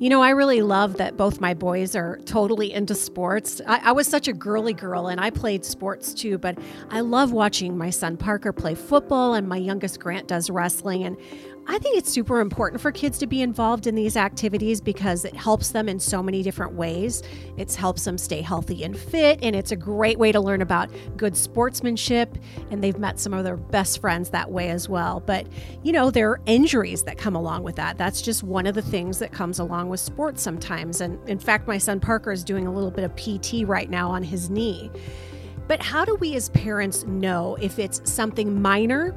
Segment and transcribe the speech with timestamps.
[0.00, 3.60] You know, I really love that both my boys are totally into sports.
[3.66, 6.56] I, I, was such a girly girl and I played sports too, but
[6.88, 11.02] I love watching my son Parker play football and my youngest Grant does wrestling.
[11.02, 11.16] And
[11.70, 15.36] I think it's super important for kids to be involved in these activities because it
[15.36, 17.22] helps them in so many different ways.
[17.58, 20.88] It helps them stay healthy and fit, and it's a great way to learn about
[21.18, 22.38] good sportsmanship.
[22.70, 25.20] And they've met some of their best friends that way as well.
[25.20, 25.46] But,
[25.82, 27.98] you know, there are injuries that come along with that.
[27.98, 31.02] That's just one of the things that comes along with sports sometimes.
[31.02, 34.10] And in fact, my son Parker is doing a little bit of PT right now
[34.10, 34.90] on his knee.
[35.66, 39.14] But how do we as parents know if it's something minor?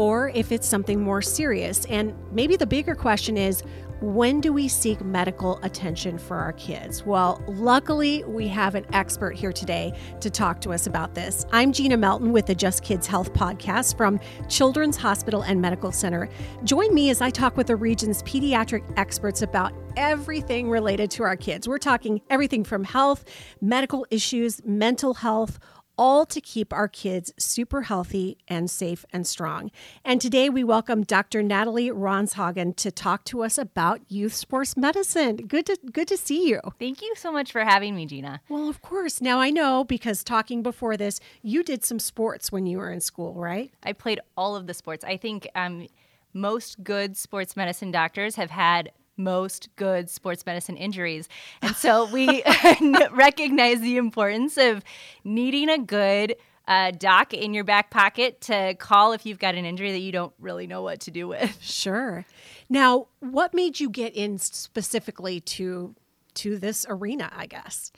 [0.00, 1.84] Or if it's something more serious.
[1.90, 3.62] And maybe the bigger question is
[4.00, 7.04] when do we seek medical attention for our kids?
[7.04, 11.44] Well, luckily, we have an expert here today to talk to us about this.
[11.52, 14.18] I'm Gina Melton with the Just Kids Health podcast from
[14.48, 16.30] Children's Hospital and Medical Center.
[16.64, 21.36] Join me as I talk with the region's pediatric experts about everything related to our
[21.36, 21.68] kids.
[21.68, 23.26] We're talking everything from health,
[23.60, 25.58] medical issues, mental health
[26.00, 29.70] all to keep our kids super healthy and safe and strong.
[30.02, 31.42] And today we welcome Dr.
[31.42, 35.36] Natalie Ronshagen to talk to us about youth sports medicine.
[35.36, 36.60] Good to good to see you.
[36.78, 38.40] Thank you so much for having me, Gina.
[38.48, 39.20] Well, of course.
[39.20, 43.02] Now I know because talking before this, you did some sports when you were in
[43.02, 43.70] school, right?
[43.82, 45.04] I played all of the sports.
[45.04, 45.86] I think um,
[46.32, 48.90] most good sports medicine doctors have had
[49.22, 51.28] most good sports medicine injuries.
[51.62, 52.42] And so we
[53.12, 54.82] recognize the importance of
[55.24, 59.64] needing a good uh, doc in your back pocket to call if you've got an
[59.64, 61.58] injury that you don't really know what to do with.
[61.60, 62.24] Sure.
[62.68, 65.94] Now, what made you get in specifically to
[66.34, 67.90] to this arena, I guess?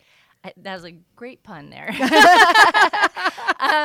[0.57, 1.91] that was a great pun there.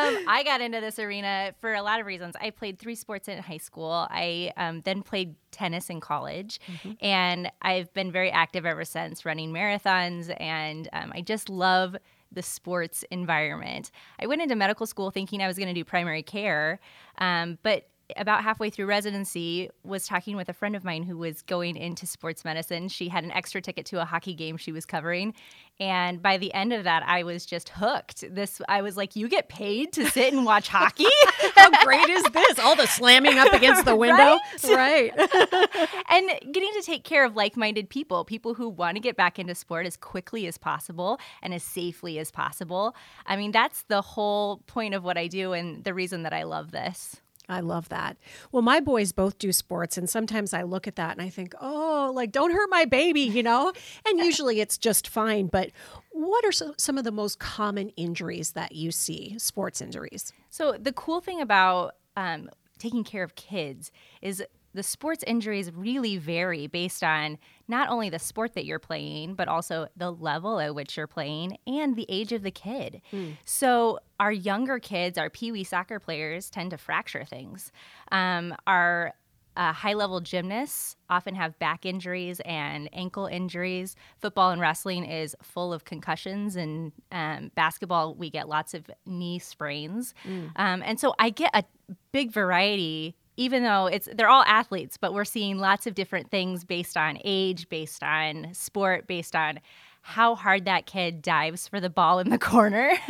[0.08, 2.36] um, I got into this arena for a lot of reasons.
[2.40, 4.08] I played three sports in high school.
[4.10, 6.94] I um, then played tennis in college, mm-hmm.
[7.02, 10.36] and I've been very active ever since, running marathons.
[10.40, 11.96] And um, I just love
[12.32, 13.92] the sports environment.
[14.20, 16.80] I went into medical school thinking I was going to do primary care,
[17.20, 21.42] um, but about halfway through residency was talking with a friend of mine who was
[21.42, 22.88] going into sports medicine.
[22.88, 25.34] She had an extra ticket to a hockey game she was covering.
[25.80, 28.24] And by the end of that i was just hooked.
[28.34, 31.06] This i was like you get paid to sit and watch hockey?
[31.56, 32.60] How great is this?
[32.60, 34.38] All the slamming up against the window?
[34.68, 35.90] Right, right.
[36.10, 39.54] and getting to take care of like-minded people people who want to get back into
[39.56, 42.96] sport as quickly as possible and as safely as possible.
[43.26, 46.44] I mean that's the whole point of what i do and the reason that i
[46.44, 47.18] love this
[47.50, 48.18] I love that.
[48.52, 51.54] Well, my boys both do sports, and sometimes I look at that and I think,
[51.62, 53.72] oh, like, don't hurt my baby, you know?
[54.06, 55.48] And usually it's just fine.
[55.48, 55.72] But
[56.12, 60.34] what are some of the most common injuries that you see, sports injuries?
[60.50, 62.50] So, the cool thing about um,
[62.80, 63.92] taking care of kids
[64.22, 64.44] is
[64.78, 69.48] the sports injuries really vary based on not only the sport that you're playing, but
[69.48, 73.02] also the level at which you're playing and the age of the kid.
[73.12, 73.38] Mm.
[73.44, 77.72] So, our younger kids, our pee wee soccer players, tend to fracture things.
[78.12, 79.16] Um, our
[79.56, 83.96] uh, high level gymnasts often have back injuries and ankle injuries.
[84.20, 89.40] Football and wrestling is full of concussions, and um, basketball, we get lots of knee
[89.40, 90.14] sprains.
[90.24, 90.52] Mm.
[90.56, 91.64] Um, and so I get a
[92.12, 96.64] big variety even though it's they're all athletes, but we're seeing lots of different things
[96.64, 99.60] based on age, based on sport, based on
[100.02, 102.92] how hard that kid dives for the ball in the corner.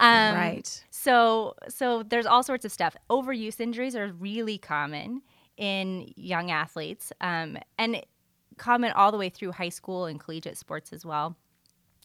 [0.00, 0.84] um, right.
[0.90, 2.96] So so there's all sorts of stuff.
[3.10, 5.22] Overuse injuries are really common
[5.56, 8.02] in young athletes, um, and
[8.56, 11.36] common all the way through high school and collegiate sports as well.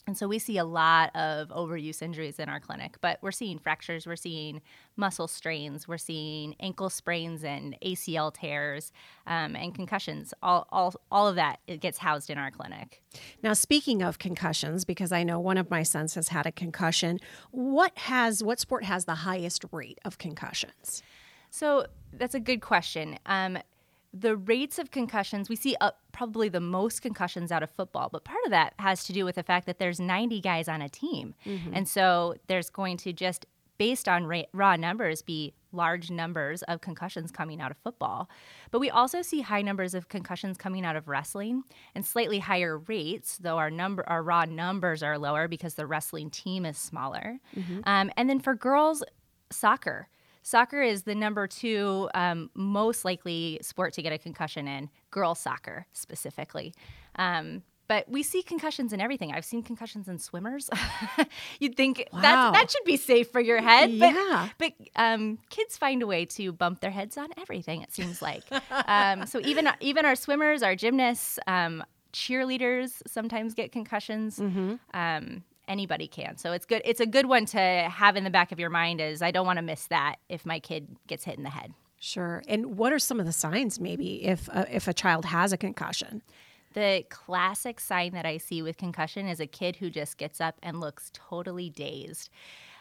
[0.06, 3.58] And so we see a lot of overuse injuries in our clinic, but we're seeing
[3.58, 4.62] fractures, we're seeing
[4.96, 8.92] muscle strains, we're seeing ankle sprains and ACL tears
[9.26, 10.32] um, and concussions.
[10.44, 13.02] All, all, all of that it gets housed in our clinic.
[13.42, 17.18] Now, speaking of concussions, because I know one of my sons has had a concussion,
[17.50, 21.02] what has what sport has the highest rate of concussions?
[21.50, 23.18] So that's a good question.
[23.26, 23.58] Um,
[24.20, 28.24] the rates of concussions, we see uh, probably the most concussions out of football, but
[28.24, 30.88] part of that has to do with the fact that there's 90 guys on a
[30.88, 31.34] team.
[31.44, 31.72] Mm-hmm.
[31.74, 33.46] And so there's going to just,
[33.78, 38.30] based on ra- raw numbers, be large numbers of concussions coming out of football.
[38.70, 41.64] But we also see high numbers of concussions coming out of wrestling
[41.94, 46.30] and slightly higher rates, though our number our raw numbers are lower because the wrestling
[46.30, 47.38] team is smaller.
[47.54, 47.80] Mm-hmm.
[47.84, 49.04] Um, and then for girls,
[49.50, 50.08] soccer
[50.46, 55.40] soccer is the number two um, most likely sport to get a concussion in, girls
[55.40, 56.72] soccer specifically.
[57.16, 59.32] Um, but we see concussions in everything.
[59.32, 60.70] I've seen concussions in swimmers.
[61.60, 62.20] You'd think wow.
[62.20, 64.48] that that should be safe for your head, but, yeah.
[64.58, 67.82] but um, kids find a way to bump their heads on everything.
[67.82, 68.44] It seems like.
[68.86, 74.38] um, so even even our swimmers, our gymnasts, um, cheerleaders sometimes get concussions.
[74.38, 74.74] Mm-hmm.
[75.68, 76.36] Anybody can.
[76.36, 76.82] So it's good.
[76.84, 79.00] It's a good one to have in the back of your mind.
[79.00, 81.74] Is I don't want to miss that if my kid gets hit in the head.
[81.98, 82.42] Sure.
[82.46, 85.56] And what are some of the signs, maybe, if uh, if a child has a
[85.56, 86.22] concussion?
[86.74, 90.56] The classic sign that I see with concussion is a kid who just gets up
[90.62, 92.28] and looks totally dazed.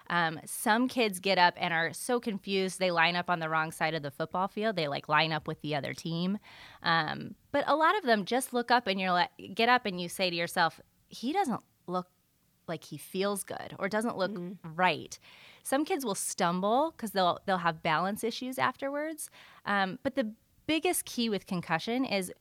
[0.10, 3.72] Um, some kids get up and are so confused they line up on the wrong
[3.72, 4.76] side of the football field.
[4.76, 6.38] They like line up with the other team.
[6.84, 10.00] Um, but a lot of them just look up and you're like, get up and
[10.00, 12.08] you say to yourself, he doesn't look
[12.68, 14.74] like he feels good or doesn't look mm-hmm.
[14.76, 15.18] right.
[15.64, 19.30] Some kids will stumble because they'll they'll have balance issues afterwards.
[19.66, 20.32] Um, but the
[20.68, 22.32] biggest key with concussion is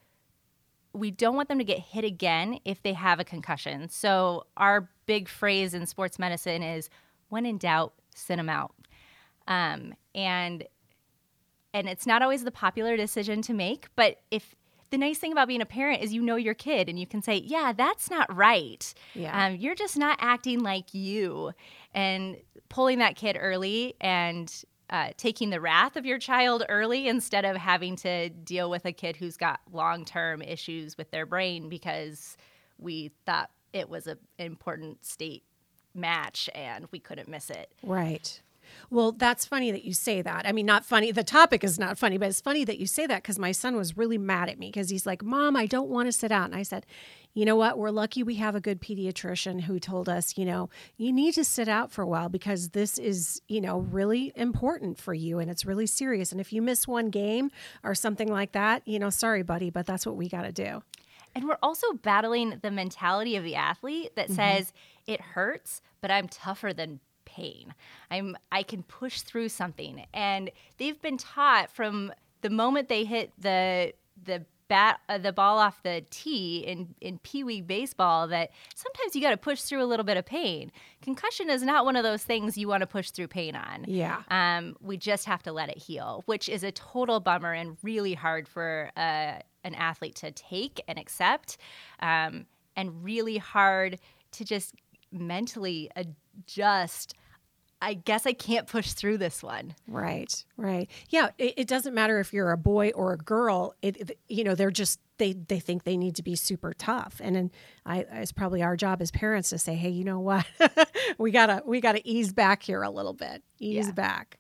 [0.93, 3.89] we don't want them to get hit again if they have a concussion.
[3.89, 6.89] So our big phrase in sports medicine is
[7.29, 8.75] when in doubt, send them out.
[9.49, 10.65] Um, and
[11.75, 14.55] and it's not always the popular decision to make, but if
[14.95, 17.21] the nice thing about being a parent is you know your kid and you can
[17.21, 18.95] say, yeah, that's not right.
[19.15, 19.47] Yeah.
[19.47, 21.51] Um, you're just not acting like you.
[21.93, 22.37] And
[22.69, 24.53] pulling that kid early and
[24.91, 28.93] uh, taking the wrath of your child early instead of having to deal with a
[28.93, 32.37] kid who's got long term issues with their brain because
[32.79, 35.43] we thought it was an important state
[35.93, 37.73] match and we couldn't miss it.
[37.83, 38.41] Right.
[38.91, 40.47] Well, that's funny that you say that.
[40.47, 41.13] I mean, not funny.
[41.13, 43.77] The topic is not funny, but it's funny that you say that because my son
[43.77, 46.47] was really mad at me because he's like, Mom, I don't want to sit out.
[46.47, 46.87] And I said,
[47.35, 47.79] You know what?
[47.79, 51.45] We're lucky we have a good pediatrician who told us, you know, you need to
[51.45, 55.51] sit out for a while because this is, you know, really important for you and
[55.51, 56.33] it's really serious.
[56.33, 57.51] And if you miss one game
[57.83, 60.83] or something like that, you know, sorry, buddy, but that's what we got to do.
[61.35, 64.37] And we're also battling the mentality of the athlete that mm-hmm.
[64.37, 64.73] says
[65.07, 67.01] it hurts, but I'm tougher than
[67.35, 67.75] pain.
[68.11, 70.07] I'm I can push through something.
[70.13, 73.93] And they've been taught from the moment they hit the
[74.23, 79.15] the bat uh, the ball off the tee in in pee wee baseball that sometimes
[79.15, 80.71] you got to push through a little bit of pain.
[81.03, 83.85] Concussion is not one of those things you want to push through pain on.
[83.87, 84.23] Yeah.
[84.31, 88.15] Um, we just have to let it heal, which is a total bummer and really
[88.15, 91.57] hard for uh, an athlete to take and accept,
[92.01, 92.47] um,
[92.77, 93.99] and really hard
[94.33, 94.75] to just
[95.13, 97.15] mentally adjust
[97.85, 99.75] I guess I can't push through this one.
[99.87, 100.91] Right, right.
[101.11, 103.75] Yeah, it, it, doesn't matter if you're a boy or a girl.
[103.83, 107.21] It, it, you know, they're just they they think they need to be super tough,
[107.23, 107.51] and then
[107.85, 110.47] I it's probably our job as parents to say, hey, you know what,
[111.19, 113.93] we gotta we gotta ease back here a little bit, ease yeah.
[113.93, 114.39] back.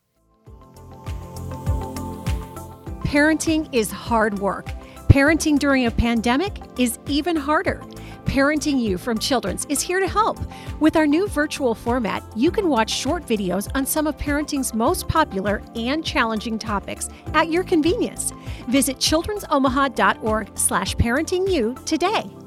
[3.04, 4.68] Parenting is hard work.
[5.08, 7.82] Parenting during a pandemic is even harder.
[8.24, 10.38] Parenting You from Children's is here to help.
[10.80, 15.06] With our new virtual format, you can watch short videos on some of parenting's most
[15.06, 18.32] popular and challenging topics at your convenience.
[18.68, 22.43] Visit children'somaha.org slash parentingyou today.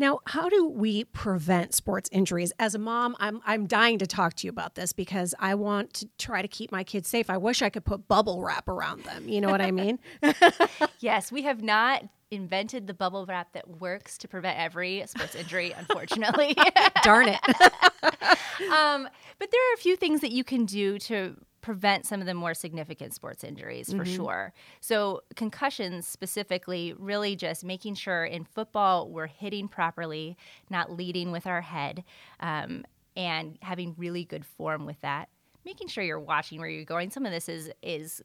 [0.00, 2.54] Now, how do we prevent sports injuries?
[2.58, 5.92] As a mom, I'm I'm dying to talk to you about this because I want
[5.92, 7.28] to try to keep my kids safe.
[7.28, 9.28] I wish I could put bubble wrap around them.
[9.28, 9.98] You know what I mean?
[11.00, 15.72] yes, we have not invented the bubble wrap that works to prevent every sports injury,
[15.78, 16.56] unfortunately.
[17.02, 17.40] Darn it.
[18.72, 19.06] um,
[19.38, 22.34] but there are a few things that you can do to prevent some of the
[22.34, 24.16] more significant sports injuries for mm-hmm.
[24.16, 24.52] sure.
[24.80, 30.36] So, concussions specifically, really just making sure in football we're hitting properly,
[30.70, 32.04] not leading with our head,
[32.40, 32.84] um,
[33.16, 35.28] and having really good form with that.
[35.64, 37.10] Making sure you're watching where you're going.
[37.10, 38.22] Some of this is is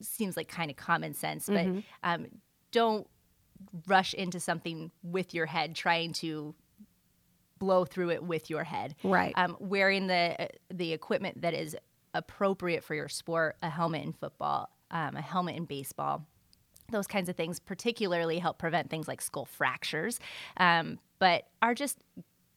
[0.00, 1.80] seems like kind of common sense, but mm-hmm.
[2.02, 2.26] um,
[2.70, 3.06] don't
[3.86, 6.54] rush into something with your head trying to
[7.58, 8.94] blow through it with your head.
[9.04, 9.32] Right.
[9.36, 11.76] Um, wearing the the equipment that is
[12.14, 16.26] appropriate for your sport, a helmet in football, um, a helmet in baseball.
[16.90, 20.20] Those kinds of things particularly help prevent things like skull fractures,
[20.58, 21.98] um, but are just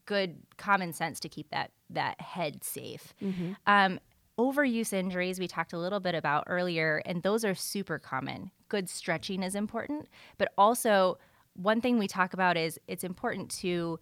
[0.05, 3.13] good common sense to keep that that head safe.
[3.21, 3.53] Mm-hmm.
[3.65, 3.99] Um,
[4.37, 8.51] overuse injuries we talked a little bit about earlier, and those are super common.
[8.67, 10.07] Good stretching is important,
[10.37, 11.17] but also
[11.53, 13.99] one thing we talk about is it's important to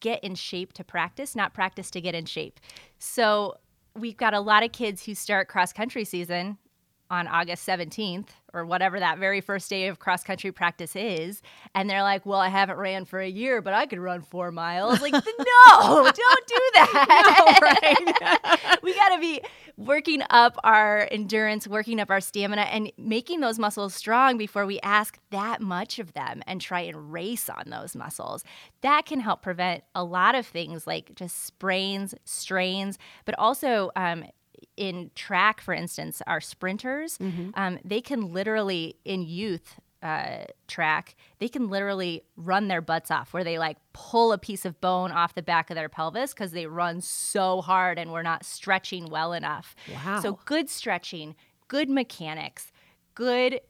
[0.00, 2.58] get in shape to practice, not practice to get in shape.
[2.98, 3.56] So
[3.96, 6.58] we've got a lot of kids who start cross country season
[7.10, 11.42] on August 17th or whatever that very first day of cross country practice is.
[11.74, 14.50] And they're like, well, I haven't ran for a year, but I could run four
[14.52, 15.00] miles.
[15.00, 17.56] Like, no, don't do that.
[17.60, 18.78] No, right?
[18.82, 19.40] we got to be
[19.76, 24.80] working up our endurance, working up our stamina, and making those muscles strong before we
[24.80, 28.44] ask that much of them and try and race on those muscles.
[28.82, 34.24] That can help prevent a lot of things like just sprains, strains, but also, um,
[34.76, 37.50] in track, for instance, our sprinters, Mm-hmm.
[37.54, 43.32] um, they can literally, in youth uh, track, they can literally run their butts off
[43.32, 46.52] where they like pull a piece of bone off the back of their pelvis because
[46.52, 49.74] they run so hard and we're not stretching well enough.
[50.04, 50.20] Wow.
[50.20, 51.34] So, good stretching,
[51.68, 52.70] good mechanics,
[53.14, 53.60] good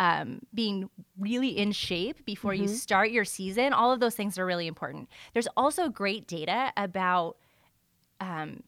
[0.00, 0.88] um, being
[1.18, 5.08] really in shape before you start your season, all of those things are really important.
[5.32, 7.36] There's also great data about
[8.20, 8.62] um,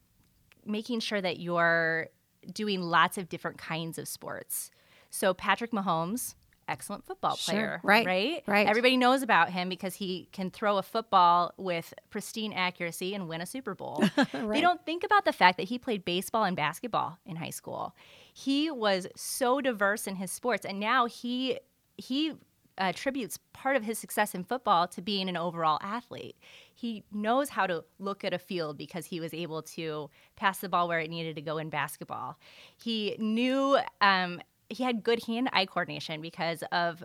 [0.68, 2.08] making sure that you're
[2.52, 4.70] doing lots of different kinds of sports.
[5.10, 6.34] So Patrick Mahomes,
[6.68, 7.54] excellent football Sure.
[7.54, 8.06] player, Right.
[8.06, 8.66] Right, Right.
[8.66, 13.40] Everybody knows about him because he can throw a football with pristine accuracy and win
[13.40, 14.04] a Super Bowl.
[14.32, 17.94] They don't think about the fact that he played baseball and basketball in high school.
[18.32, 21.58] He was so diverse in his sports, and now he
[21.96, 22.34] he
[22.78, 26.36] attributes part of his success in football to being an overall athlete.
[26.74, 30.68] He knows how to look at a field because he was able to pass the
[30.68, 32.38] ball where it needed to go in basketball.
[32.76, 37.02] He knew um, he had good hand-eye coordination because of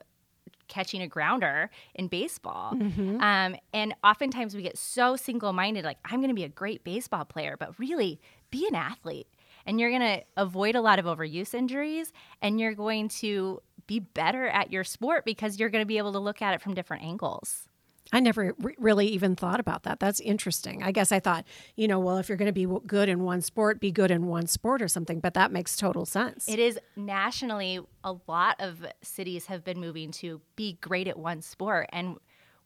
[0.68, 2.74] catching a grounder in baseball.
[3.22, 6.84] Um, and oftentimes we get so single minded, like, I'm going to be a great
[6.84, 9.28] baseball player, but really be an athlete.
[9.66, 12.12] And you're going to avoid a lot of overuse injuries
[12.42, 16.14] and you're going to be better at your sport because you're going to be able
[16.14, 17.68] to look at it from different angles.
[18.12, 20.00] I never re- really even thought about that.
[20.00, 20.84] That's interesting.
[20.84, 23.24] I guess I thought, you know, well, if you're going to be w- good in
[23.24, 25.20] one sport, be good in one sport or something.
[25.20, 26.48] But that makes total sense.
[26.48, 31.42] It is nationally, a lot of cities have been moving to be great at one
[31.42, 31.90] sport.
[31.92, 32.18] And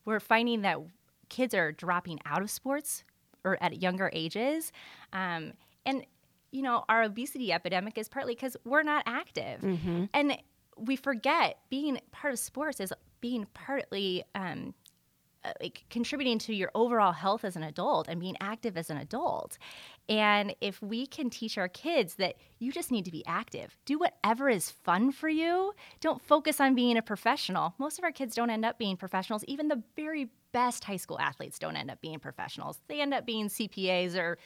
[0.06, 0.80] we're finding that
[1.30, 3.04] kids are dropping out of sports
[3.46, 4.72] or at younger ages.
[5.14, 5.54] Um,
[5.86, 6.06] and,
[6.52, 9.64] you know, our obesity epidemic is partly because we're not active.
[10.14, 10.38] And
[10.78, 14.74] we forget being part of sports is being partly um,
[15.44, 18.98] uh, like contributing to your overall health as an adult and being active as an
[18.98, 19.58] adult.
[20.10, 24.00] And if we can teach our kids that you just need to be active, do
[24.00, 27.76] whatever is fun for you, don't focus on being a professional.
[27.78, 29.44] Most of our kids don't end up being professionals.
[29.48, 32.80] Even the very best high school athletes don't end up being professionals.
[32.88, 34.38] They end up being CPAs or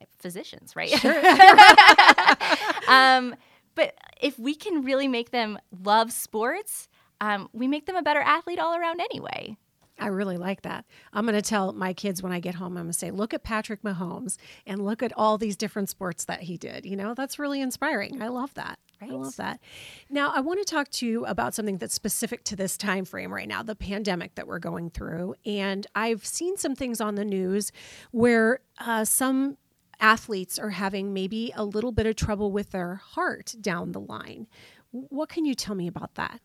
[0.00, 0.92] uh, physicians, right?
[2.88, 3.34] um,
[3.76, 6.88] but if we can really make them love sports,
[7.20, 9.56] um, we make them a better athlete all around anyway.
[9.98, 10.84] I really like that.
[11.12, 13.32] I'm going to tell my kids when I get home, I'm going to say, look
[13.32, 16.84] at Patrick Mahomes and look at all these different sports that he did.
[16.84, 18.20] You know, that's really inspiring.
[18.20, 18.78] I love that.
[19.00, 19.60] I love that.
[20.08, 23.32] Now, I want to talk to you about something that's specific to this time frame
[23.32, 25.34] right now, the pandemic that we're going through.
[25.44, 27.72] And I've seen some things on the news
[28.10, 29.58] where uh, some
[30.00, 34.46] athletes are having maybe a little bit of trouble with their heart down the line.
[34.90, 36.40] What can you tell me about that?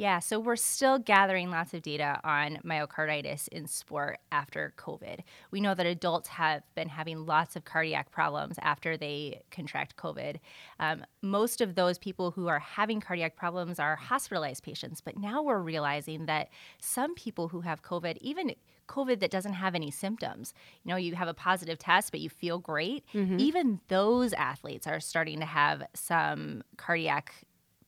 [0.00, 5.18] Yeah, so we're still gathering lots of data on myocarditis in sport after COVID.
[5.50, 10.36] We know that adults have been having lots of cardiac problems after they contract COVID.
[10.78, 15.42] Um, most of those people who are having cardiac problems are hospitalized patients, but now
[15.42, 18.54] we're realizing that some people who have COVID, even
[18.96, 22.28] COVID that doesn't have any symptoms, you know, you have a positive test, but you
[22.28, 23.04] feel great,
[23.40, 27.26] even those athletes are starting to have some cardiac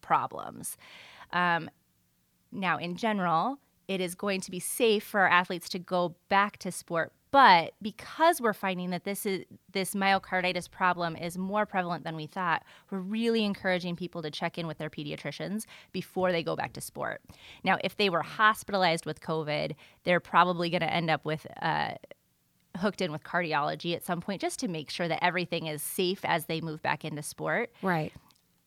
[0.01, 0.77] problems.
[1.33, 1.69] Um,
[2.53, 6.57] now, in general, it is going to be safe for our athletes to go back
[6.59, 12.05] to sport, but because we're finding that this is this myocarditis problem is more prevalent
[12.05, 16.43] than we thought, we're really encouraging people to check in with their pediatricians before they
[16.43, 17.23] go back to sport.
[17.65, 19.75] Now, if they were hospitalized with COVID,
[20.05, 21.93] they're probably going to end up with uh,
[22.77, 26.21] hooked in with cardiology at some point just to make sure that everything is safe
[26.25, 28.13] as they move back into sport Right.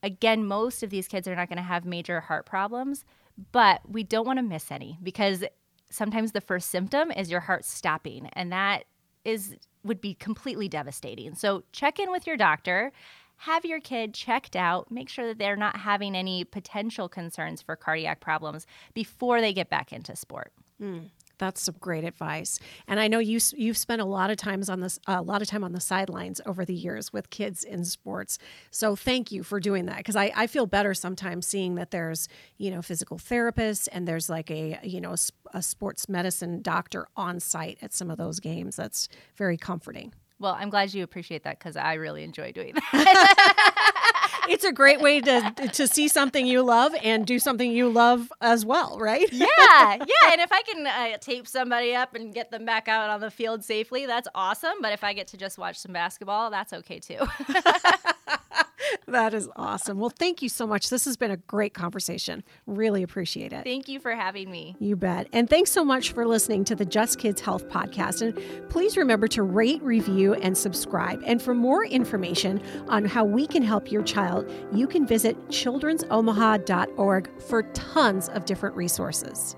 [0.02, 3.04] again, most of these kids are not going to have major heart problems,
[3.52, 5.44] but we don't want to miss any because
[5.90, 8.84] sometimes the first symptom is your heart stopping, and that
[9.24, 11.34] is would be completely devastating.
[11.34, 12.92] So check in with your doctor.
[13.38, 14.90] Have your kid checked out.
[14.90, 19.70] Make sure that they're not having any potential concerns for cardiac problems before they get
[19.70, 20.52] back into sport.
[20.80, 20.98] Hmm.
[21.38, 22.58] That's some great advice.
[22.86, 25.48] And I know you you've spent a lot of times on this a lot of
[25.48, 28.38] time on the sidelines over the years with kids in sports.
[28.70, 32.28] So thank you for doing that because I, I feel better sometimes seeing that there's
[32.58, 35.14] you know physical therapists and there's like a you know
[35.52, 38.76] a sports medicine doctor on site at some of those games.
[38.76, 40.12] That's very comforting.
[40.38, 43.72] Well, I'm glad you appreciate that because I really enjoy doing that.
[44.48, 48.32] It's a great way to to see something you love and do something you love
[48.40, 49.30] as well, right?
[49.32, 49.46] yeah,
[49.78, 50.32] yeah.
[50.32, 53.30] And if I can uh, tape somebody up and get them back out on the
[53.30, 54.74] field safely, that's awesome.
[54.80, 57.20] But if I get to just watch some basketball, that's okay too.
[59.06, 59.98] that is awesome.
[59.98, 60.90] Well, thank you so much.
[60.90, 62.42] This has been a great conversation.
[62.66, 63.64] Really appreciate it.
[63.64, 64.76] Thank you for having me.
[64.78, 65.28] You bet.
[65.32, 68.22] And thanks so much for listening to the Just Kids Health podcast.
[68.22, 71.22] And please remember to rate, review, and subscribe.
[71.24, 77.42] And for more information on how we can help your child, you can visit children'somaha.org
[77.42, 79.56] for tons of different resources.